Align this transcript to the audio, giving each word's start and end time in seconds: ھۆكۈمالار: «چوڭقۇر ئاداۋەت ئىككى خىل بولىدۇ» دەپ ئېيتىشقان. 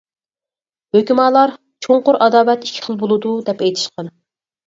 ھۆكۈمالار: 0.95 1.53
«چوڭقۇر 1.87 2.17
ئاداۋەت 2.27 2.65
ئىككى 2.69 2.85
خىل 2.87 2.99
بولىدۇ» 3.03 3.35
دەپ 3.51 3.61
ئېيتىشقان. 3.67 4.09